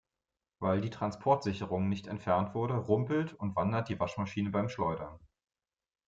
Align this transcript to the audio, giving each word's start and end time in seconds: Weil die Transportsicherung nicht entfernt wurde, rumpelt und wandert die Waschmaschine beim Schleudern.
Weil 0.59 0.81
die 0.81 0.89
Transportsicherung 0.89 1.87
nicht 1.87 2.07
entfernt 2.07 2.55
wurde, 2.55 2.73
rumpelt 2.73 3.33
und 3.35 3.55
wandert 3.55 3.87
die 3.87 3.99
Waschmaschine 3.99 4.49
beim 4.49 4.67
Schleudern. 4.67 5.19